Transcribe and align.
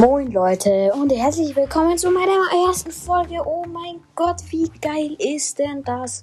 Moin 0.00 0.30
Leute 0.30 0.92
und 0.92 1.10
herzlich 1.10 1.56
willkommen 1.56 1.98
zu 1.98 2.12
meiner 2.12 2.68
ersten 2.68 2.92
Folge. 2.92 3.34
Oh 3.44 3.64
mein 3.66 3.96
Gott, 4.14 4.36
wie 4.50 4.70
geil 4.80 5.16
ist 5.18 5.58
denn 5.58 5.82
das? 5.82 6.22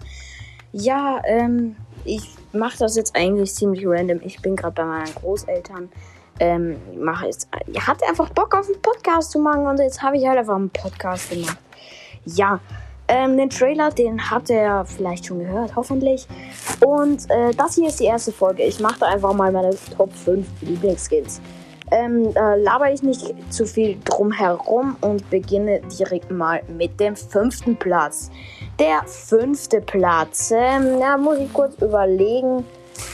Ja, 0.71 1.21
ähm, 1.25 1.75
ich 2.05 2.29
mache 2.53 2.77
das 2.77 2.95
jetzt 2.95 3.13
eigentlich 3.17 3.53
ziemlich 3.53 3.85
random. 3.85 4.21
Ich 4.23 4.41
bin 4.41 4.55
gerade 4.55 4.75
bei 4.75 4.85
meinen 4.85 5.13
Großeltern. 5.15 5.89
Ähm, 6.39 6.77
mache 6.97 7.25
jetzt, 7.25 7.49
ich 7.67 7.85
hatte 7.85 8.07
einfach 8.07 8.29
Bock 8.29 8.55
auf 8.55 8.65
einen 8.65 8.81
Podcast 8.81 9.31
zu 9.31 9.39
machen 9.39 9.67
und 9.67 9.77
jetzt 9.79 10.01
habe 10.01 10.15
ich 10.15 10.25
halt 10.25 10.39
einfach 10.39 10.55
einen 10.55 10.69
Podcast 10.69 11.31
gemacht. 11.31 11.57
Ja, 12.23 12.61
ähm, 13.09 13.35
den 13.35 13.49
Trailer, 13.49 13.89
den 13.89 14.31
habt 14.31 14.49
ihr 14.51 14.85
vielleicht 14.85 15.25
schon 15.25 15.39
gehört, 15.39 15.75
hoffentlich. 15.75 16.25
Und 16.79 17.29
äh, 17.29 17.51
das 17.51 17.75
hier 17.75 17.89
ist 17.89 17.99
die 17.99 18.05
erste 18.05 18.31
Folge. 18.31 18.63
Ich 18.63 18.79
mache 18.79 18.99
da 19.01 19.07
einfach 19.07 19.33
mal 19.33 19.51
meine 19.51 19.75
Top 19.97 20.13
5 20.13 20.47
Lieblingsskins. 20.61 21.41
Ähm, 21.91 22.33
äh, 22.35 22.57
laber 22.57 22.91
ich 22.91 23.03
nicht 23.03 23.35
zu 23.53 23.65
viel 23.65 23.97
drum 24.05 24.31
herum 24.31 24.97
und 25.01 25.29
beginne 25.29 25.81
direkt 25.81 26.31
mal 26.31 26.63
mit 26.67 26.99
dem 26.99 27.15
fünften 27.15 27.75
Platz. 27.77 28.31
Der 28.79 29.03
fünfte 29.05 29.81
Platz, 29.81 30.51
ähm, 30.51 30.99
da 30.99 31.17
muss 31.17 31.37
ich 31.37 31.53
kurz 31.53 31.79
überlegen. 31.81 32.65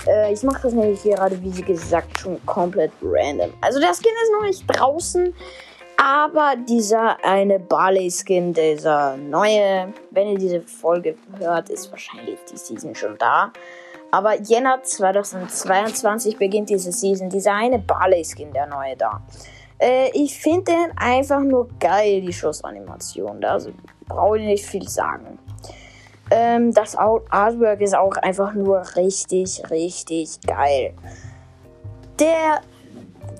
Äh, 0.07 0.33
ich 0.33 0.43
mache 0.43 0.63
das 0.63 0.73
nämlich 0.73 1.03
gerade, 1.03 1.41
wie 1.41 1.61
gesagt, 1.61 2.19
schon 2.19 2.43
komplett 2.45 2.91
random. 3.01 3.53
Also 3.61 3.79
der 3.79 3.93
Skin 3.93 4.11
ist 4.23 4.31
noch 4.31 4.47
nicht 4.47 4.63
draußen, 4.67 5.33
aber 5.97 6.55
dieser 6.67 7.23
eine 7.23 7.59
Barley-Skin, 7.59 8.53
dieser 8.53 9.17
neue, 9.17 9.93
wenn 10.09 10.29
ihr 10.29 10.37
diese 10.37 10.61
Folge 10.61 11.15
hört, 11.37 11.69
ist 11.69 11.91
wahrscheinlich 11.91 12.39
die 12.51 12.57
Season 12.57 12.95
schon 12.95 13.17
da. 13.17 13.51
Aber 14.11 14.39
Jänner 14.41 14.83
2022 14.83 16.37
beginnt 16.37 16.69
diese 16.69 16.91
Season. 16.91 17.29
Dieser 17.29 17.53
eine 17.53 17.79
Barley-Skin, 17.79 18.51
der 18.51 18.67
neue 18.67 18.97
da. 18.97 19.21
Äh, 19.79 20.09
ich 20.13 20.37
finde 20.37 20.73
den 20.73 20.97
einfach 20.97 21.39
nur 21.39 21.69
geil, 21.79 22.21
die 22.21 22.33
Schussanimation. 22.33 23.43
Also 23.43 23.71
brauche 24.07 24.37
ich 24.37 24.45
nicht 24.45 24.65
viel 24.65 24.87
sagen. 24.87 25.39
Ähm, 26.29 26.73
das 26.73 26.95
Artwork 26.95 27.81
ist 27.81 27.95
auch 27.95 28.15
einfach 28.17 28.53
nur 28.53 28.83
richtig, 28.95 29.63
richtig 29.69 30.39
geil. 30.41 30.93
Der 32.19 32.61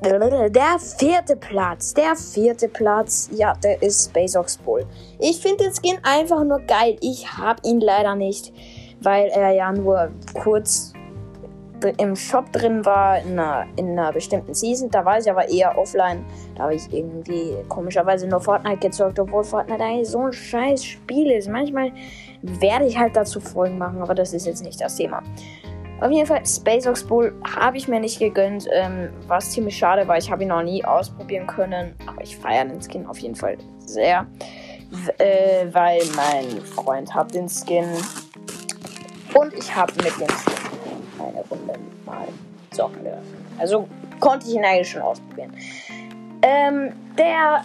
der 0.04 0.80
vierte 0.80 1.36
Platz, 1.36 1.94
der 1.94 2.16
vierte 2.16 2.68
Platz, 2.68 3.30
ja, 3.32 3.54
der 3.64 3.82
ist 3.84 4.10
Space 4.10 4.36
Ox 4.36 4.58
Bull. 4.58 4.86
Ich 5.20 5.40
finde 5.40 5.66
den 5.66 5.74
Skin 5.74 6.00
einfach 6.02 6.44
nur 6.44 6.60
geil. 6.62 6.98
Ich 7.02 7.32
habe 7.38 7.62
ihn 7.64 7.80
leider 7.80 8.16
nicht 8.16 8.52
weil 9.02 9.28
er 9.28 9.52
ja 9.52 9.72
nur 9.72 10.12
kurz 10.34 10.94
im 11.98 12.16
Shop 12.16 12.52
drin 12.52 12.86
war, 12.86 13.20
in 13.20 13.40
einer, 13.40 13.66
in 13.76 13.92
einer 13.92 14.12
bestimmten 14.12 14.54
Season. 14.54 14.90
Da 14.90 15.04
war 15.04 15.20
ich 15.20 15.30
aber 15.30 15.50
eher 15.50 15.78
offline. 15.78 16.24
Da 16.56 16.64
habe 16.64 16.76
ich 16.76 16.92
irgendwie 16.92 17.56
komischerweise 17.70 18.28
nur 18.28 18.40
Fortnite 18.40 18.78
gezockt, 18.78 19.20
obwohl 19.20 19.44
Fortnite 19.44 19.84
eigentlich 19.84 20.10
so 20.10 20.20
ein 20.20 20.34
scheiß 20.34 20.84
Spiel 20.84 21.32
ist. 21.32 21.50
Manchmal 21.50 21.92
werde 22.42 22.86
ich 22.86 22.98
halt 22.98 23.16
dazu 23.16 23.40
Folgen 23.40 23.78
machen, 23.78 24.02
aber 24.02 24.14
das 24.14 24.34
ist 24.34 24.46
jetzt 24.46 24.64
nicht 24.64 24.80
das 24.80 24.96
Thema. 24.96 25.24
Auf 26.02 26.10
jeden 26.10 26.26
Fall, 26.26 26.44
Space 26.46 26.88
Ox 26.88 27.04
Bull 27.04 27.32
habe 27.56 27.78
ich 27.78 27.88
mir 27.88 28.00
nicht 28.00 28.18
gegönnt, 28.18 28.68
ähm, 28.72 29.10
was 29.28 29.52
ziemlich 29.52 29.78
schade 29.78 30.08
war. 30.08 30.18
Ich 30.18 30.32
habe 30.32 30.42
ihn 30.42 30.50
noch 30.50 30.64
nie 30.64 30.84
ausprobieren 30.84 31.46
können, 31.46 31.94
aber 32.08 32.24
ich 32.24 32.36
feiere 32.36 32.66
den 32.66 32.82
Skin 32.82 33.06
auf 33.06 33.20
jeden 33.20 33.36
Fall 33.36 33.58
sehr, 33.86 34.26
äh, 35.20 35.68
weil 35.72 36.02
mein 36.16 36.60
Freund 36.62 37.14
hat 37.14 37.36
den 37.36 37.48
Skin 37.48 37.86
und 39.34 39.54
ich 39.54 39.74
habe 39.74 39.94
mit 39.96 40.20
dem 40.20 40.28
eine 41.20 41.44
Runde 41.50 41.80
mal 42.06 42.28
zocken 42.72 43.04
dürfen. 43.04 43.46
Also 43.60 43.88
konnte 44.20 44.48
ich 44.48 44.56
ihn 44.56 44.66
eigentlich 44.66 44.90
schon 44.90 45.02
ausprobieren. 45.02 45.54
Ähm, 46.42 46.94
der 47.18 47.64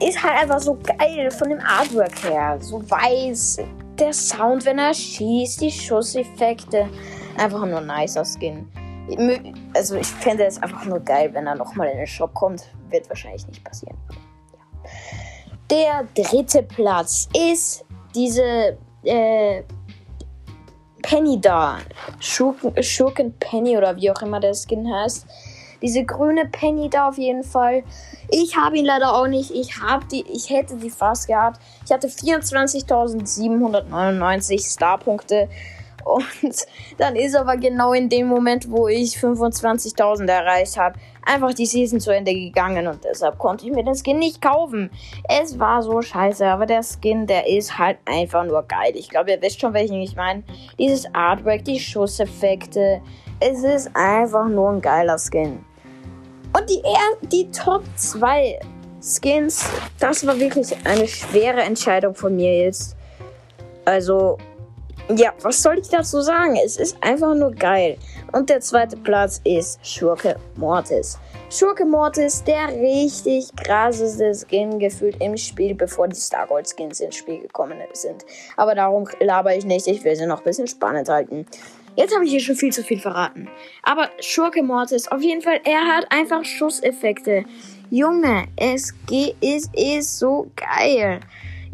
ist 0.00 0.22
halt 0.22 0.42
einfach 0.42 0.60
so 0.60 0.78
geil 0.98 1.30
von 1.30 1.48
dem 1.48 1.60
Artwork 1.60 2.24
her. 2.24 2.58
So 2.60 2.88
weiß. 2.90 3.58
Der 3.98 4.12
Sound, 4.12 4.64
wenn 4.64 4.78
er 4.78 4.92
schießt, 4.92 5.60
die 5.60 5.70
Schusseffekte. 5.70 6.88
Einfach 7.36 7.64
nur 7.66 7.80
nicer 7.80 8.24
Skin. 8.24 8.68
Also 9.74 9.96
ich 9.96 10.06
fände 10.06 10.44
es 10.44 10.60
einfach 10.62 10.84
nur 10.84 11.00
geil, 11.00 11.30
wenn 11.32 11.46
er 11.46 11.54
nochmal 11.54 11.88
in 11.88 11.98
den 11.98 12.06
Shop 12.06 12.32
kommt. 12.34 12.62
Wird 12.90 13.08
wahrscheinlich 13.08 13.46
nicht 13.46 13.62
passieren. 13.62 13.96
Ja. 15.70 16.02
Der 16.14 16.24
dritte 16.24 16.62
Platz 16.62 17.28
ist 17.34 17.84
diese 18.14 18.76
äh, 19.04 19.62
Penny 21.04 21.40
da. 21.40 21.78
Schurken, 22.18 22.82
Schurken 22.82 23.34
Penny 23.38 23.76
oder 23.76 23.94
wie 23.96 24.10
auch 24.10 24.22
immer 24.22 24.40
der 24.40 24.54
Skin 24.54 24.90
heißt. 24.90 25.26
Diese 25.82 26.02
grüne 26.02 26.46
Penny 26.46 26.88
da 26.88 27.08
auf 27.08 27.18
jeden 27.18 27.44
Fall. 27.44 27.82
Ich 28.30 28.56
habe 28.56 28.78
ihn 28.78 28.86
leider 28.86 29.14
auch 29.14 29.26
nicht. 29.26 29.50
Ich 29.50 29.82
habe 29.82 30.06
die, 30.06 30.22
ich 30.22 30.48
hätte 30.48 30.76
die 30.76 30.88
fast 30.88 31.28
gehabt. 31.28 31.60
Ich 31.84 31.92
hatte 31.92 32.08
24.799 32.08 34.72
Starpunkte. 34.72 35.50
Und 36.04 36.66
dann 36.98 37.16
ist 37.16 37.34
aber 37.34 37.56
genau 37.56 37.92
in 37.92 38.08
dem 38.08 38.26
Moment, 38.26 38.70
wo 38.70 38.88
ich 38.88 39.16
25.000 39.16 40.28
erreicht 40.28 40.76
habe, 40.78 40.98
einfach 41.24 41.54
die 41.54 41.66
Season 41.66 42.00
zu 42.00 42.10
Ende 42.10 42.34
gegangen 42.34 42.86
und 42.86 43.02
deshalb 43.04 43.38
konnte 43.38 43.66
ich 43.66 43.72
mir 43.72 43.82
den 43.82 43.94
Skin 43.94 44.18
nicht 44.18 44.42
kaufen. 44.42 44.90
Es 45.28 45.58
war 45.58 45.82
so 45.82 46.02
scheiße, 46.02 46.46
aber 46.46 46.66
der 46.66 46.82
Skin, 46.82 47.26
der 47.26 47.46
ist 47.46 47.78
halt 47.78 47.98
einfach 48.04 48.44
nur 48.44 48.62
geil. 48.62 48.92
Ich 48.94 49.08
glaube, 49.08 49.30
ihr 49.30 49.42
wisst 49.42 49.60
schon, 49.60 49.72
welchen 49.72 50.00
ich 50.00 50.16
meine. 50.16 50.42
Dieses 50.78 51.06
Artwork, 51.14 51.64
die 51.64 51.80
Schusseffekte. 51.80 53.00
Es 53.40 53.64
ist 53.64 53.90
einfach 53.94 54.48
nur 54.48 54.70
ein 54.70 54.80
geiler 54.80 55.18
Skin. 55.18 55.64
Und 56.56 56.70
die, 56.70 56.82
die 57.32 57.50
Top 57.50 57.82
2 57.96 58.60
Skins, 59.00 59.68
das 59.98 60.26
war 60.26 60.38
wirklich 60.38 60.74
eine 60.84 61.08
schwere 61.08 61.62
Entscheidung 61.62 62.14
von 62.14 62.36
mir 62.36 62.64
jetzt. 62.64 62.96
Also, 63.84 64.38
ja, 65.08 65.32
was 65.42 65.62
soll 65.62 65.78
ich 65.78 65.88
dazu 65.88 66.20
sagen? 66.22 66.56
Es 66.64 66.78
ist 66.78 66.96
einfach 67.02 67.34
nur 67.34 67.52
geil. 67.52 67.98
Und 68.32 68.48
der 68.48 68.60
zweite 68.60 68.96
Platz 68.96 69.40
ist 69.44 69.86
Schurke 69.86 70.36
Mortis. 70.56 71.18
Schurke 71.50 71.84
Mortis, 71.84 72.42
der 72.42 72.68
richtig 72.68 73.54
krasseste 73.56 74.32
Skin 74.34 74.78
gefühlt 74.78 75.20
im 75.20 75.36
Spiel, 75.36 75.74
bevor 75.74 76.08
die 76.08 76.16
Stargold 76.16 76.66
Skins 76.68 77.00
ins 77.00 77.16
Spiel 77.16 77.40
gekommen 77.40 77.78
sind. 77.92 78.24
Aber 78.56 78.74
darum 78.74 79.06
laber 79.20 79.54
ich 79.54 79.64
nicht, 79.64 79.86
ich 79.86 80.02
will 80.04 80.16
sie 80.16 80.26
noch 80.26 80.38
ein 80.38 80.44
bisschen 80.44 80.66
spannend 80.66 81.08
halten. 81.08 81.46
Jetzt 81.96 82.14
habe 82.14 82.24
ich 82.24 82.30
hier 82.30 82.40
schon 82.40 82.56
viel 82.56 82.72
zu 82.72 82.82
viel 82.82 82.98
verraten. 82.98 83.48
Aber 83.82 84.08
Schurke 84.20 84.62
Mortis, 84.62 85.06
auf 85.08 85.20
jeden 85.20 85.42
Fall, 85.42 85.60
er 85.64 85.96
hat 85.96 86.06
einfach 86.10 86.44
Schusseffekte. 86.44 87.44
Junge, 87.90 88.46
es 88.56 88.92
es 89.40 89.68
ist 89.74 90.18
so 90.18 90.50
geil. 90.56 91.20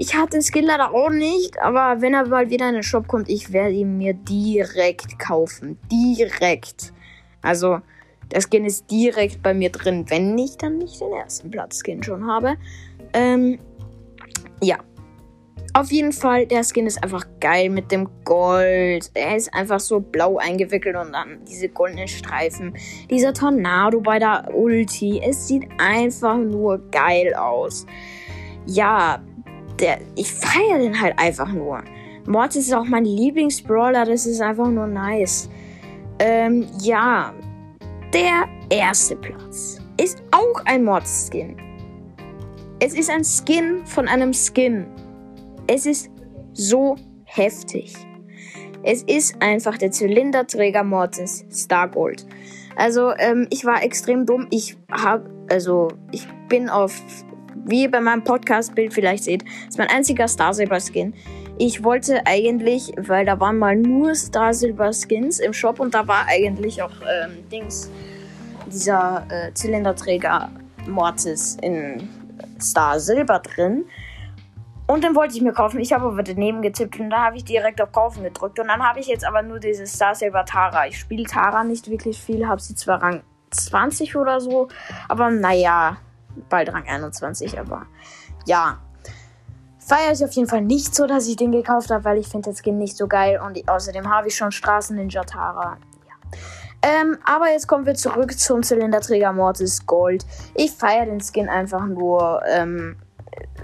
Ich 0.02 0.16
hatte 0.16 0.38
den 0.38 0.42
Skin 0.42 0.64
leider 0.64 0.94
auch 0.94 1.10
nicht, 1.10 1.60
aber 1.60 2.00
wenn 2.00 2.14
er 2.14 2.26
mal 2.26 2.48
wieder 2.48 2.66
in 2.70 2.72
den 2.72 2.82
Shop 2.82 3.06
kommt, 3.06 3.28
ich 3.28 3.52
werde 3.52 3.74
ihn 3.74 3.98
mir 3.98 4.14
direkt 4.14 5.18
kaufen. 5.18 5.78
Direkt. 5.92 6.94
Also, 7.42 7.80
der 8.32 8.40
Skin 8.40 8.64
ist 8.64 8.90
direkt 8.90 9.42
bei 9.42 9.52
mir 9.52 9.68
drin, 9.68 10.06
wenn 10.08 10.38
ich 10.38 10.56
dann 10.56 10.78
nicht 10.78 11.02
den 11.02 11.12
ersten 11.12 11.50
Platz-Skin 11.50 12.02
schon 12.02 12.26
habe. 12.26 12.54
Ähm, 13.12 13.58
ja. 14.62 14.78
Auf 15.74 15.92
jeden 15.92 16.12
Fall, 16.12 16.46
der 16.46 16.64
Skin 16.64 16.86
ist 16.86 17.04
einfach 17.04 17.26
geil 17.38 17.68
mit 17.68 17.92
dem 17.92 18.08
Gold. 18.24 19.10
Er 19.12 19.36
ist 19.36 19.52
einfach 19.52 19.80
so 19.80 20.00
blau 20.00 20.38
eingewickelt 20.38 20.96
und 20.96 21.12
dann 21.12 21.44
diese 21.44 21.68
goldenen 21.68 22.08
Streifen. 22.08 22.72
Dieser 23.10 23.34
Tornado 23.34 24.00
bei 24.00 24.18
der 24.18 24.48
Ulti. 24.54 25.20
Es 25.22 25.46
sieht 25.46 25.68
einfach 25.76 26.38
nur 26.38 26.78
geil 26.90 27.34
aus. 27.34 27.84
Ja, 28.64 29.22
der, 29.78 30.00
ich 30.16 30.32
feiere 30.32 30.78
den 30.78 31.00
halt 31.00 31.19
einfach 31.19 31.53
nur. 31.53 31.82
Mortis 32.26 32.66
ist 32.66 32.75
auch 32.75 32.84
mein 32.84 33.04
Lieblingsbrawler, 33.04 34.04
das 34.04 34.27
ist 34.27 34.41
einfach 34.41 34.68
nur 34.68 34.86
nice. 34.86 35.48
Ähm, 36.18 36.66
ja. 36.80 37.33
Der 38.12 38.48
erste 38.68 39.16
Platz 39.16 39.78
ist 39.97 40.22
auch 40.33 40.65
ein 40.65 40.84
Mortis-Skin. 40.84 41.56
Es 42.80 42.94
ist 42.94 43.10
ein 43.10 43.22
Skin 43.24 43.86
von 43.86 44.09
einem 44.09 44.33
Skin. 44.33 44.86
Es 45.66 45.86
ist 45.86 46.10
so 46.53 46.97
heftig. 47.24 47.94
Es 48.83 49.03
ist 49.03 49.41
einfach 49.41 49.77
der 49.78 49.91
Zylinderträger 49.91 50.83
Mortis 50.83 51.44
Stargold. 51.53 52.27
Also, 52.77 53.12
ähm, 53.18 53.47
ich 53.50 53.65
war 53.65 53.83
extrem 53.83 54.24
dumm. 54.24 54.47
Ich 54.50 54.77
habe, 54.91 55.28
also, 55.50 55.89
ich 56.12 56.27
bin 56.48 56.68
auf 56.68 57.03
wie 57.54 57.82
ihr 57.82 57.91
bei 57.91 58.00
meinem 58.00 58.24
Podcast-Bild 58.24 58.92
vielleicht 58.92 59.24
seht, 59.24 59.44
ist 59.68 59.78
mein 59.78 59.88
einziger 59.88 60.28
Star 60.28 60.54
Silver 60.54 60.80
Skin. 60.80 61.14
Ich 61.58 61.84
wollte 61.84 62.26
eigentlich, 62.26 62.92
weil 62.97 63.26
da 63.26 63.38
waren 63.38 63.58
mal 63.58 63.76
nur 63.76 64.14
Star 64.14 64.54
Silver 64.54 64.92
Skins 64.92 65.41
im 65.41 65.52
Shop 65.52 65.78
und 65.78 65.94
da 65.94 66.08
war 66.08 66.26
eigentlich 66.26 66.82
auch 66.82 66.92
ähm, 67.02 67.48
Dings, 67.50 67.91
dieser 68.66 69.26
äh, 69.28 69.52
Zylinderträger 69.52 70.50
Mortis 70.88 71.58
in 71.62 72.08
Star 72.60 72.98
Silber 72.98 73.41
drin. 73.41 73.84
Und 74.86 75.04
den 75.04 75.14
wollte 75.14 75.36
ich 75.36 75.42
mir 75.42 75.53
kaufen. 75.53 75.78
Ich 75.80 75.92
habe 75.92 76.06
aber 76.06 76.22
daneben 76.22 76.62
getippt 76.62 76.98
und 76.98 77.10
da 77.10 77.26
habe 77.26 77.36
ich 77.36 77.44
direkt 77.44 77.80
auf 77.80 77.92
Kaufen 77.92 78.24
gedrückt. 78.24 78.58
Und 78.58 78.66
dann 78.68 78.82
habe 78.82 78.98
ich 78.98 79.06
jetzt 79.06 79.24
aber 79.24 79.42
nur 79.42 79.60
dieses 79.60 79.92
Star 79.92 80.14
Silver 80.14 80.44
Tara. 80.44 80.86
Ich 80.88 80.98
spiele 80.98 81.24
Tara 81.24 81.62
nicht 81.62 81.88
wirklich 81.88 82.18
viel, 82.18 82.48
habe 82.48 82.60
sie 82.60 82.74
zwar 82.74 83.03
Rang 83.03 83.22
20 83.50 84.16
oder 84.16 84.41
so, 84.41 84.68
aber 85.08 85.30
naja, 85.30 85.98
bald 86.48 86.72
Rang 86.72 86.86
21, 86.86 87.59
aber 87.59 87.86
ja. 88.47 88.78
Feiere 89.78 90.12
ich 90.12 90.24
auf 90.24 90.32
jeden 90.32 90.48
Fall 90.48 90.62
nicht 90.62 90.94
so, 90.94 91.06
dass 91.06 91.27
ich 91.27 91.36
den 91.36 91.50
gekauft 91.50 91.91
habe, 91.91 92.04
weil 92.04 92.18
ich 92.18 92.28
finde 92.28 92.50
das 92.50 92.60
Skin 92.60 92.78
nicht 92.78 92.97
so 92.97 93.09
geil 93.09 93.41
und 93.44 93.68
außerdem 93.68 94.09
habe 94.09 94.28
ich 94.28 94.36
schon 94.36 94.53
Straßen 94.53 94.94
Ninja 94.94 95.24
Tara. 95.24 95.78
Ja. 96.06 96.38
Ähm, 96.82 97.18
aber 97.24 97.50
jetzt 97.50 97.66
kommen 97.66 97.86
wir 97.86 97.94
zurück 97.94 98.38
zum 98.38 98.62
Zylinderträger 98.62 99.32
Mortis 99.32 99.84
Gold. 99.86 100.24
Ich 100.54 100.72
feiere 100.72 101.06
den 101.06 101.21
Skin 101.21 101.48
einfach 101.48 101.86
nur. 101.86 102.42
Ähm, 102.47 102.97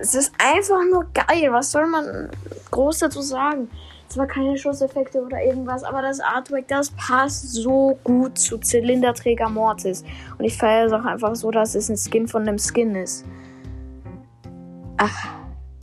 es 0.00 0.14
ist 0.14 0.32
einfach 0.38 0.82
nur 0.90 1.06
geil. 1.14 1.52
Was 1.52 1.70
soll 1.70 1.86
man 1.86 2.30
groß 2.70 2.98
dazu 3.00 3.22
sagen? 3.22 3.70
Zwar 4.08 4.26
keine 4.26 4.56
Schusseffekte 4.56 5.22
oder 5.22 5.42
irgendwas, 5.42 5.82
aber 5.82 6.02
das 6.02 6.20
Artwork, 6.20 6.68
das 6.68 6.90
passt 6.90 7.52
so 7.52 7.98
gut 8.04 8.38
zu 8.38 8.58
Zylinderträger 8.58 9.48
Mortis. 9.48 10.04
Und 10.38 10.44
ich 10.44 10.56
feiere 10.56 10.86
es 10.86 10.92
auch 10.92 11.04
einfach 11.04 11.34
so, 11.34 11.50
dass 11.50 11.74
es 11.74 11.88
ein 11.88 11.96
Skin 11.96 12.28
von 12.28 12.42
einem 12.42 12.58
Skin 12.58 12.94
ist. 12.94 13.24
Ach, 14.96 15.28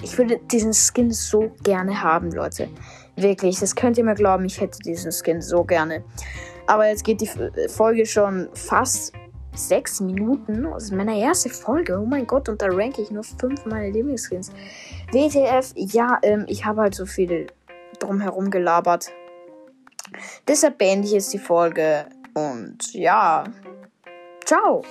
ich 0.01 0.17
würde 0.17 0.39
diesen 0.51 0.73
Skin 0.73 1.11
so 1.11 1.51
gerne 1.63 2.01
haben, 2.01 2.31
Leute. 2.31 2.69
Wirklich, 3.15 3.59
das 3.59 3.75
könnt 3.75 3.97
ihr 3.97 4.03
mir 4.03 4.15
glauben, 4.15 4.45
ich 4.45 4.59
hätte 4.59 4.79
diesen 4.79 5.11
Skin 5.11 5.41
so 5.41 5.63
gerne. 5.63 6.03
Aber 6.65 6.87
jetzt 6.87 7.03
geht 7.03 7.21
die 7.21 7.29
Folge 7.67 8.05
schon 8.05 8.49
fast 8.53 9.13
sechs 9.55 9.99
Minuten. 9.99 10.63
Das 10.63 10.85
ist 10.85 10.93
meine 10.93 11.19
erste 11.19 11.49
Folge. 11.49 11.99
Oh 11.99 12.05
mein 12.05 12.25
Gott, 12.25 12.49
und 12.49 12.61
da 12.61 12.67
ranke 12.67 13.01
ich 13.01 13.11
nur 13.11 13.23
fünf 13.23 13.65
meiner 13.65 13.91
Lieblingsskins. 13.91 14.51
WTF, 15.11 15.73
ja, 15.75 16.19
ähm, 16.23 16.45
ich 16.47 16.65
habe 16.65 16.81
halt 16.81 16.95
so 16.95 17.05
viel 17.05 17.47
drumherum 18.03 18.51
gelabert. 18.51 19.11
Deshalb 20.47 20.77
beende 20.77 21.07
ich 21.07 21.13
jetzt 21.13 21.33
die 21.33 21.39
Folge. 21.39 22.05
Und 22.33 22.93
ja, 22.93 23.45
ciao. 24.45 24.83